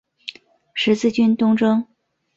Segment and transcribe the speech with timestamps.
[0.73, 1.85] 十字军东征。